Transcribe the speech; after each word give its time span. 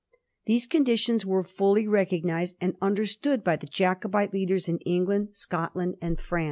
These 0.47 0.65
con 0.65 0.83
ditions 0.83 1.25
were 1.25 1.43
fully 1.43 1.87
recognised 1.87 2.55
and 2.59 2.75
understood 2.81 3.43
by 3.43 3.55
the 3.55 3.67
Jacobite 3.67 4.33
leaders 4.33 4.67
in 4.67 4.79
England, 4.79 5.35
Scotland, 5.35 5.97
and 6.01 6.19
France. 6.19 6.39